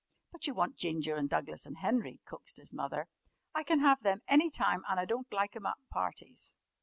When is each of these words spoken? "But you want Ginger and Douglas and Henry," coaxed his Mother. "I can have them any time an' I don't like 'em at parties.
"But 0.31 0.47
you 0.47 0.55
want 0.55 0.77
Ginger 0.77 1.15
and 1.15 1.29
Douglas 1.29 1.67
and 1.67 1.77
Henry," 1.77 2.19
coaxed 2.25 2.57
his 2.57 2.73
Mother. 2.73 3.07
"I 3.53 3.61
can 3.63 3.81
have 3.81 4.01
them 4.01 4.23
any 4.27 4.49
time 4.49 4.83
an' 4.89 4.97
I 4.97 5.05
don't 5.05 5.31
like 5.31 5.55
'em 5.55 5.67
at 5.67 5.77
parties. 5.91 6.55